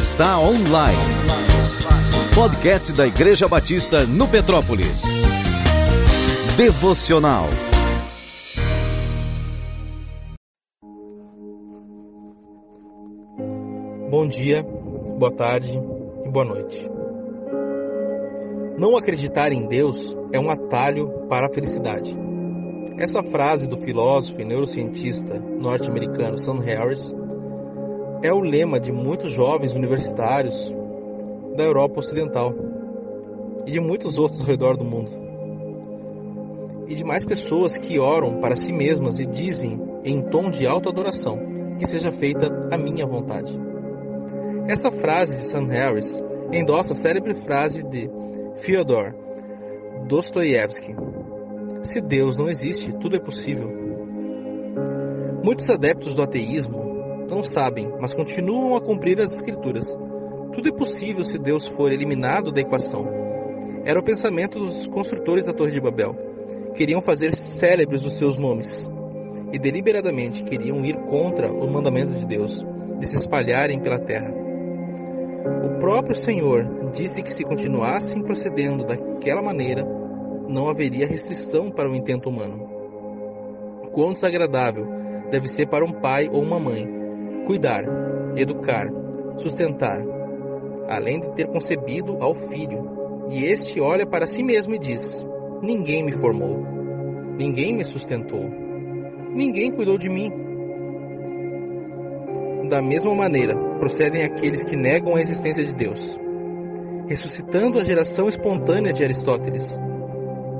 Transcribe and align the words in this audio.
está 0.00 0.40
online. 0.40 0.96
Podcast 2.34 2.90
da 2.94 3.06
Igreja 3.06 3.46
Batista 3.46 4.06
no 4.06 4.26
Petrópolis. 4.26 5.02
Devocional. 6.56 7.44
Bom 14.10 14.26
dia, 14.26 14.62
boa 14.62 15.32
tarde 15.32 15.70
e 16.24 16.28
boa 16.30 16.46
noite. 16.46 16.88
Não 18.78 18.96
acreditar 18.96 19.52
em 19.52 19.68
Deus 19.68 20.16
é 20.32 20.40
um 20.40 20.50
atalho 20.50 21.26
para 21.28 21.46
a 21.48 21.52
felicidade. 21.52 22.16
Essa 22.98 23.22
frase 23.22 23.68
do 23.68 23.76
filósofo 23.76 24.40
e 24.40 24.46
neurocientista 24.46 25.38
norte-americano 25.38 26.38
Sam 26.38 26.60
Harris 26.60 27.14
é 28.22 28.32
o 28.32 28.40
lema 28.40 28.78
de 28.78 28.92
muitos 28.92 29.32
jovens 29.32 29.74
universitários 29.74 30.70
da 31.56 31.64
Europa 31.64 32.00
Ocidental 32.00 32.54
e 33.66 33.70
de 33.70 33.80
muitos 33.80 34.18
outros 34.18 34.40
ao 34.40 34.46
redor 34.46 34.76
do 34.76 34.84
mundo. 34.84 35.10
E 36.86 36.94
de 36.94 37.04
mais 37.04 37.24
pessoas 37.24 37.76
que 37.76 37.98
oram 37.98 38.40
para 38.40 38.56
si 38.56 38.72
mesmas 38.72 39.20
e 39.20 39.26
dizem 39.26 39.80
em 40.04 40.20
tom 40.22 40.50
de 40.50 40.66
autoadoração 40.66 41.38
que 41.78 41.86
seja 41.86 42.12
feita 42.12 42.68
a 42.70 42.76
minha 42.76 43.06
vontade. 43.06 43.58
Essa 44.68 44.90
frase 44.90 45.36
de 45.36 45.44
Sam 45.44 45.66
Harris 45.68 46.22
endossa 46.52 46.92
a 46.92 46.96
célebre 46.96 47.34
frase 47.34 47.82
de 47.82 48.10
Fyodor 48.56 49.14
Dostoiévski: 50.06 50.94
Se 51.82 52.00
Deus 52.00 52.36
não 52.36 52.48
existe, 52.48 52.92
tudo 52.98 53.16
é 53.16 53.20
possível. 53.20 53.70
Muitos 55.42 55.70
adeptos 55.70 56.14
do 56.14 56.22
ateísmo 56.22 56.89
não 57.30 57.42
sabem, 57.44 57.90
mas 58.00 58.12
continuam 58.12 58.76
a 58.76 58.80
cumprir 58.80 59.20
as 59.20 59.32
Escrituras. 59.32 59.86
Tudo 60.52 60.68
é 60.68 60.72
possível 60.72 61.24
se 61.24 61.38
Deus 61.38 61.66
for 61.66 61.92
eliminado 61.92 62.52
da 62.52 62.60
equação. 62.60 63.08
Era 63.84 63.98
o 63.98 64.04
pensamento 64.04 64.58
dos 64.58 64.86
construtores 64.88 65.46
da 65.46 65.52
Torre 65.52 65.70
de 65.70 65.80
Babel. 65.80 66.14
Queriam 66.74 67.00
fazer 67.00 67.32
célebres 67.32 68.04
os 68.04 68.18
seus 68.18 68.36
nomes 68.36 68.88
e 69.52 69.58
deliberadamente 69.58 70.42
queriam 70.42 70.84
ir 70.84 70.96
contra 71.06 71.50
o 71.50 71.70
mandamento 71.70 72.12
de 72.12 72.26
Deus 72.26 72.64
de 72.98 73.06
se 73.06 73.16
espalharem 73.16 73.80
pela 73.80 73.98
terra. 73.98 74.30
O 75.64 75.78
próprio 75.78 76.14
Senhor 76.14 76.90
disse 76.92 77.22
que 77.22 77.32
se 77.32 77.44
continuassem 77.44 78.22
procedendo 78.22 78.84
daquela 78.84 79.40
maneira, 79.40 79.84
não 80.48 80.68
haveria 80.68 81.06
restrição 81.06 81.70
para 81.70 81.90
o 81.90 81.94
intento 81.94 82.28
humano. 82.28 82.68
Quão 83.92 84.12
desagradável 84.12 84.86
deve 85.30 85.46
ser 85.46 85.68
para 85.68 85.84
um 85.84 85.92
pai 85.92 86.28
ou 86.30 86.42
uma 86.42 86.58
mãe 86.58 86.99
cuidar, 87.50 87.82
educar, 88.36 88.86
sustentar, 89.38 90.00
além 90.88 91.18
de 91.18 91.34
ter 91.34 91.48
concebido 91.48 92.16
ao 92.22 92.32
filho. 92.32 93.26
E 93.28 93.44
este 93.44 93.80
olha 93.80 94.06
para 94.06 94.24
si 94.28 94.40
mesmo 94.40 94.72
e 94.76 94.78
diz: 94.78 95.26
Ninguém 95.60 96.04
me 96.04 96.12
formou, 96.12 96.64
ninguém 97.36 97.76
me 97.76 97.84
sustentou, 97.84 98.48
ninguém 99.34 99.72
cuidou 99.72 99.98
de 99.98 100.08
mim. 100.08 100.30
Da 102.68 102.80
mesma 102.80 103.12
maneira, 103.16 103.56
procedem 103.80 104.22
aqueles 104.22 104.62
que 104.62 104.76
negam 104.76 105.16
a 105.16 105.20
existência 105.20 105.64
de 105.64 105.74
Deus, 105.74 106.16
ressuscitando 107.08 107.80
a 107.80 107.84
geração 107.84 108.28
espontânea 108.28 108.92
de 108.92 109.02
Aristóteles, 109.02 109.76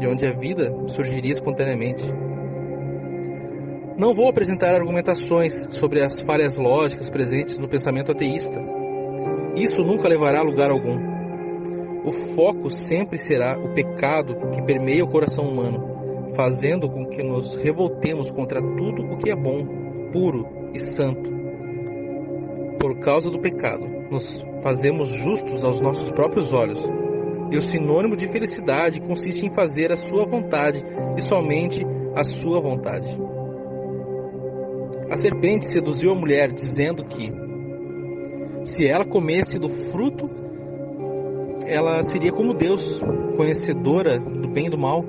de 0.00 0.08
onde 0.08 0.26
a 0.26 0.32
vida 0.32 0.74
surgiria 0.88 1.30
espontaneamente 1.30 2.04
não 3.96 4.14
vou 4.14 4.28
apresentar 4.28 4.74
argumentações 4.74 5.66
sobre 5.70 6.02
as 6.02 6.20
falhas 6.20 6.56
lógicas 6.56 7.10
presentes 7.10 7.58
no 7.58 7.68
pensamento 7.68 8.12
ateísta. 8.12 8.58
Isso 9.54 9.82
nunca 9.82 10.08
levará 10.08 10.40
a 10.40 10.44
lugar 10.44 10.70
algum. 10.70 10.98
O 12.04 12.12
foco 12.34 12.70
sempre 12.70 13.18
será 13.18 13.58
o 13.58 13.74
pecado 13.74 14.34
que 14.50 14.62
permeia 14.62 15.04
o 15.04 15.08
coração 15.08 15.44
humano, 15.44 16.32
fazendo 16.34 16.88
com 16.88 17.04
que 17.06 17.22
nos 17.22 17.54
revoltemos 17.54 18.30
contra 18.30 18.60
tudo 18.60 19.02
o 19.02 19.18
que 19.18 19.30
é 19.30 19.36
bom, 19.36 19.64
puro 20.12 20.46
e 20.74 20.80
santo. 20.80 21.30
Por 22.80 22.98
causa 22.98 23.30
do 23.30 23.40
pecado, 23.40 23.86
nos 24.10 24.44
fazemos 24.62 25.08
justos 25.08 25.64
aos 25.64 25.80
nossos 25.80 26.10
próprios 26.10 26.52
olhos, 26.52 26.80
e 27.50 27.56
o 27.56 27.62
sinônimo 27.62 28.16
de 28.16 28.26
felicidade 28.28 29.00
consiste 29.00 29.46
em 29.46 29.52
fazer 29.52 29.92
a 29.92 29.96
sua 29.96 30.24
vontade 30.24 30.82
e 31.16 31.20
somente 31.20 31.86
a 32.16 32.24
sua 32.24 32.60
vontade. 32.60 33.21
A 35.12 35.16
serpente 35.16 35.66
seduziu 35.66 36.10
a 36.10 36.14
mulher, 36.14 36.50
dizendo 36.50 37.04
que 37.04 37.30
se 38.64 38.88
ela 38.88 39.04
comesse 39.04 39.58
do 39.58 39.68
fruto, 39.68 40.30
ela 41.66 42.02
seria 42.02 42.32
como 42.32 42.54
Deus, 42.54 42.98
conhecedora 43.36 44.18
do 44.18 44.48
bem 44.48 44.68
e 44.68 44.70
do 44.70 44.78
mal. 44.78 45.04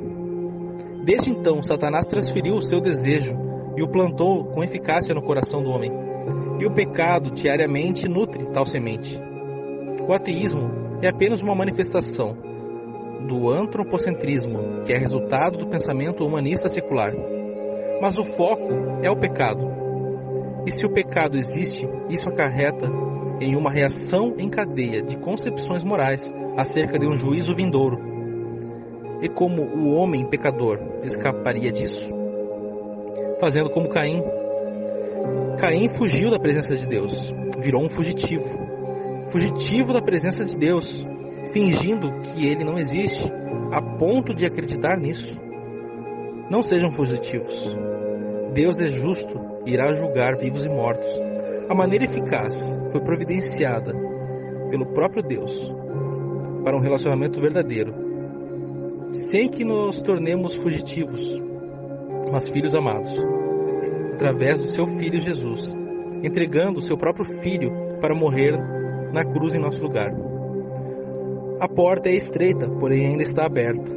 Desde 1.06 1.30
então, 1.30 1.64
Satanás 1.64 2.10
transferiu 2.10 2.56
o 2.56 2.62
seu 2.62 2.82
desejo 2.82 3.34
e 3.78 3.82
o 3.82 3.88
plantou 3.88 4.44
com 4.48 4.62
eficácia 4.62 5.16
no 5.16 5.22
coração 5.22 5.64
do 5.64 5.70
homem. 5.70 5.90
E 6.60 6.66
o 6.66 6.74
pecado 6.74 7.32
diariamente 7.32 8.06
nutre 8.06 8.46
tal 8.52 8.66
semente. 8.66 9.18
O 10.06 10.12
ateísmo 10.12 10.70
é 11.02 11.08
apenas 11.08 11.42
uma 11.42 11.56
manifestação 11.56 12.36
do 13.26 13.50
antropocentrismo, 13.50 14.82
que 14.86 14.92
é 14.92 14.98
resultado 14.98 15.60
do 15.60 15.68
pensamento 15.70 16.26
humanista 16.26 16.68
secular. 16.68 17.14
Mas 18.02 18.18
o 18.18 18.26
foco 18.26 18.74
é 19.02 19.10
o 19.10 19.16
pecado, 19.16 19.82
e 20.66 20.72
se 20.72 20.86
o 20.86 20.90
pecado 20.90 21.38
existe, 21.38 21.88
isso 22.10 22.28
acarreta 22.30 22.90
em 23.42 23.56
uma 23.56 23.72
reação 23.72 24.36
em 24.38 24.50
cadeia 24.50 25.02
de 25.02 25.18
concepções 25.18 25.84
morais 25.84 26.32
acerca 26.58 26.98
de 26.98 27.08
um 27.08 27.16
juízo 27.16 27.56
vindouro. 27.56 27.98
E 29.22 29.30
como 29.30 29.64
o 29.64 29.94
homem 29.94 30.26
pecador 30.26 30.80
escaparia 31.04 31.72
disso? 31.72 32.10
Fazendo 33.40 33.70
como 33.70 33.90
Caim. 33.90 34.22
Caim 35.58 35.90
fugiu 35.90 36.30
da 36.30 36.40
presença 36.40 36.76
de 36.76 36.88
Deus, 36.88 37.34
virou 37.60 37.84
um 37.84 37.90
fugitivo. 37.90 38.46
Fugitivo 39.28 39.94
da 39.94 40.02
presença 40.02 40.46
de 40.46 40.58
Deus, 40.58 41.06
fingindo 41.52 42.12
que 42.22 42.48
ele 42.48 42.64
não 42.64 42.78
existe, 42.78 43.32
a 43.72 43.82
ponto 43.82 44.34
de 44.34 44.46
acreditar 44.46 44.98
nisso. 44.98 45.40
Não 46.50 46.62
sejam 46.62 46.92
fugitivos. 46.92 47.76
Deus 48.54 48.80
é 48.80 48.90
justo 48.90 49.53
irá 49.66 49.94
julgar 49.94 50.38
vivos 50.38 50.66
e 50.66 50.70
mortos. 50.70 51.08
A 51.70 51.76
maneira 51.76 52.06
eficaz 52.06 52.78
foi 52.92 53.02
providenciada 53.02 53.94
pelo 54.70 54.88
próprio 54.94 55.24
Deus 55.24 55.74
para 56.64 56.76
um 56.76 56.82
relacionamento 56.82 57.40
verdadeiro, 57.40 57.94
sem 59.12 59.48
que 59.48 59.64
nos 59.64 60.02
tornemos 60.02 60.56
fugitivos, 60.56 61.42
mas 62.32 62.50
filhos 62.50 62.74
amados, 62.74 63.14
através 64.14 64.60
do 64.60 64.68
seu 64.68 64.88
Filho 64.88 65.20
Jesus, 65.20 65.74
entregando 66.24 66.80
o 66.80 66.82
seu 66.82 66.98
próprio 66.98 67.26
Filho 67.42 67.72
para 68.00 68.16
morrer 68.16 68.58
na 69.14 69.24
cruz 69.24 69.54
em 69.54 69.60
nosso 69.60 69.82
lugar. 69.82 70.12
A 71.60 71.68
porta 71.68 72.10
é 72.10 72.16
estreita, 72.16 72.70
porém 72.70 73.08
ainda 73.08 73.24
está 73.24 73.46
aberta. 73.46 73.92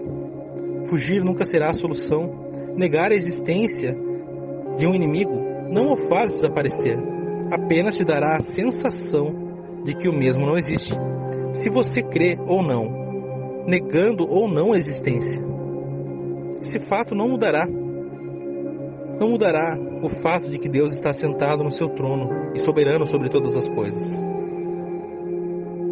Fugir 0.88 1.24
nunca 1.24 1.44
será 1.44 1.70
a 1.70 1.74
solução. 1.74 2.46
Negar 2.76 3.10
a 3.10 3.14
existência 3.14 3.96
de 4.76 4.86
um 4.86 4.94
inimigo 4.94 5.55
não 5.70 5.92
o 5.92 5.96
faz 5.96 6.32
desaparecer, 6.32 6.98
apenas 7.50 7.96
te 7.96 8.04
dará 8.04 8.36
a 8.36 8.40
sensação 8.40 9.82
de 9.84 9.94
que 9.94 10.08
o 10.08 10.12
mesmo 10.12 10.46
não 10.46 10.56
existe. 10.56 10.94
Se 11.52 11.70
você 11.70 12.02
crê 12.02 12.38
ou 12.46 12.62
não, 12.62 13.64
negando 13.66 14.28
ou 14.28 14.48
não 14.48 14.72
a 14.72 14.76
existência, 14.76 15.42
esse 16.60 16.78
fato 16.78 17.14
não 17.14 17.28
mudará. 17.28 17.66
Não 19.18 19.30
mudará 19.30 19.78
o 20.02 20.08
fato 20.08 20.48
de 20.50 20.58
que 20.58 20.68
Deus 20.68 20.92
está 20.92 21.12
sentado 21.12 21.62
no 21.64 21.70
seu 21.70 21.88
trono 21.88 22.52
e 22.54 22.58
soberano 22.58 23.06
sobre 23.06 23.28
todas 23.30 23.56
as 23.56 23.68
coisas. 23.68 24.20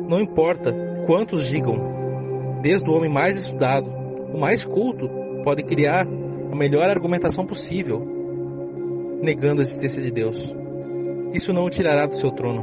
Não 0.09 0.21
importa 0.21 0.75
quantos 1.07 1.49
digam, 1.49 2.61
desde 2.61 2.89
o 2.89 2.93
homem 2.93 3.11
mais 3.11 3.37
estudado, 3.37 3.91
o 4.33 4.39
mais 4.39 4.63
culto, 4.65 5.09
pode 5.43 5.63
criar 5.63 6.07
a 6.07 6.57
melhor 6.57 6.89
argumentação 6.91 7.47
possível 7.47 8.14
negando 9.25 9.61
a 9.61 9.65
existência 9.65 10.01
de 10.03 10.11
Deus. 10.11 10.55
Isso 11.33 11.53
não 11.53 11.65
o 11.65 11.71
tirará 11.71 12.07
do 12.07 12.15
seu 12.15 12.31
trono. 12.31 12.63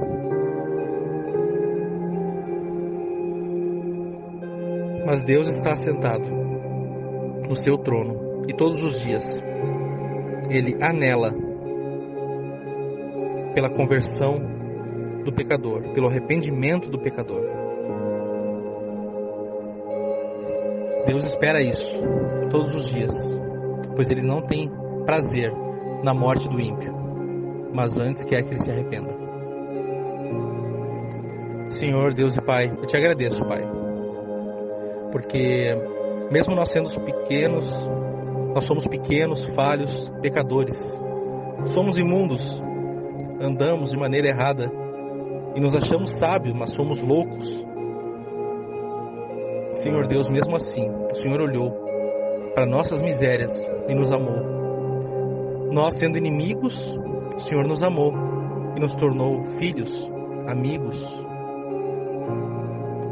Mas 5.06 5.24
Deus 5.24 5.48
está 5.50 5.74
assentado 5.74 6.24
no 7.50 7.56
seu 7.56 7.78
trono 7.78 8.46
e 8.48 8.54
todos 8.54 8.82
os 8.84 9.02
dias 9.02 9.44
ele 10.50 10.78
anela 10.82 11.34
pela 13.54 13.70
conversão 13.70 14.40
do 15.26 15.34
pecador, 15.34 15.94
pelo 15.94 16.08
arrependimento 16.08 16.90
do 16.90 17.00
pecador. 17.00 17.44
Deus 21.06 21.26
espera 21.26 21.62
isso 21.62 22.00
todos 22.50 22.74
os 22.74 22.90
dias, 22.90 23.38
pois 23.96 24.10
ele 24.10 24.22
não 24.22 24.42
tem 24.42 24.72
prazer 25.06 25.52
na 26.04 26.14
morte 26.14 26.48
do 26.50 26.60
ímpio, 26.60 26.94
mas 27.74 28.00
antes 28.00 28.24
quer 28.24 28.44
que 28.44 28.54
ele 28.54 28.62
se 28.62 28.72
arrependa. 28.72 29.16
Senhor, 31.70 32.14
Deus 32.14 32.36
e 32.36 32.42
Pai, 32.42 32.66
eu 32.66 32.86
te 32.86 32.98
agradeço, 32.98 33.44
Pai, 33.46 33.62
porque 35.12 35.74
mesmo 36.32 36.56
nós 36.56 36.70
sendo 36.70 36.90
pequenos, 37.02 37.70
nós 38.54 38.66
somos 38.66 38.88
pequenos, 38.88 39.46
falhos, 39.56 40.10
pecadores, 40.22 40.78
somos 41.68 41.98
imundos, 41.98 42.62
andamos 43.42 43.92
de 43.92 43.98
maneira 43.98 44.28
errada 44.28 44.72
e 45.56 45.60
nos 45.60 45.76
achamos 45.76 46.12
sábios, 46.12 46.56
mas 46.56 46.72
somos 46.72 47.02
loucos. 47.02 47.66
Senhor 49.74 50.06
Deus, 50.08 50.30
mesmo 50.30 50.56
assim, 50.56 50.90
o 50.90 51.16
Senhor 51.16 51.40
olhou 51.40 51.72
para 52.54 52.66
nossas 52.66 53.02
misérias 53.02 53.70
e 53.88 53.96
nos 53.96 54.12
amou. 54.12 54.61
Nós, 55.72 55.96
sendo 55.96 56.18
inimigos, 56.18 56.96
o 57.36 57.40
Senhor 57.40 57.66
nos 57.66 57.82
amou 57.82 58.14
e 58.76 58.80
nos 58.80 58.94
tornou 58.96 59.44
filhos, 59.58 60.12
amigos. 60.48 61.02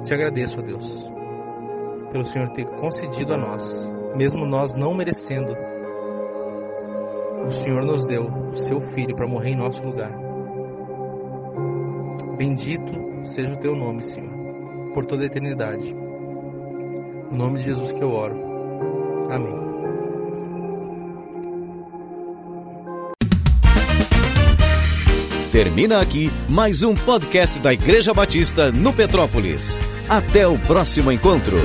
Te 0.04 0.14
agradeço, 0.14 0.60
a 0.60 0.64
Deus, 0.64 1.10
pelo 2.12 2.26
Senhor 2.26 2.50
ter 2.50 2.66
concedido 2.66 3.34
a 3.34 3.38
nós, 3.38 3.90
mesmo 4.16 4.46
nós 4.46 4.74
não 4.76 4.94
merecendo, 4.94 5.54
o 7.46 7.52
Senhor 7.52 7.84
nos 7.84 8.06
deu 8.06 8.26
o 8.26 8.56
seu 8.56 8.80
filho 8.80 9.16
para 9.16 9.28
morrer 9.28 9.52
em 9.52 9.58
nosso 9.58 9.84
lugar. 9.84 10.12
Bendito 12.38 12.94
seja 13.24 13.54
o 13.54 13.60
teu 13.60 13.76
nome, 13.76 14.02
Senhor, 14.02 14.94
por 14.94 15.06
toda 15.06 15.24
a 15.24 15.26
eternidade. 15.26 15.94
No 17.32 17.38
nome 17.38 17.60
de 17.60 17.66
Jesus 17.66 17.92
que 17.92 18.04
eu 18.04 18.10
oro. 18.10 18.36
Amém. 19.32 19.56
Termina 25.52 26.00
aqui 26.00 26.32
mais 26.48 26.84
um 26.84 26.96
podcast 26.96 27.58
da 27.58 27.74
Igreja 27.74 28.14
Batista 28.14 28.72
no 28.72 28.94
Petrópolis. 28.94 29.80
Até 30.08 30.48
o 30.48 30.60
próximo 30.60 31.12
encontro. 31.12 31.58